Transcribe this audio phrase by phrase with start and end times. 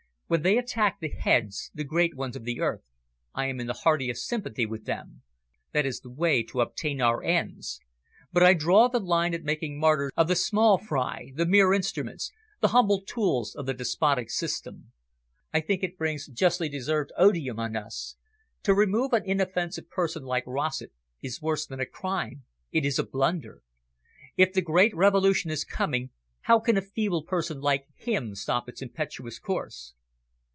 [0.33, 2.83] "When they attack the Heads, the great ones of the earth,
[3.35, 5.23] I am in the heartiest sympathy with them
[5.73, 7.81] that is the way to obtain our ends.
[8.31, 12.31] But I draw the line at making martyrs of the small fry, the mere instruments,
[12.61, 14.93] the humble tools of the despotic system.
[15.53, 18.15] I think it brings justly deserved odium on us.
[18.63, 23.03] To remove an inoffensive person like Rossett is worse than a crime, it is a
[23.03, 23.63] blunder.
[24.37, 26.09] If the great Revolution is coming,
[26.43, 29.93] how can a feeble person like him stop its impetuous course?"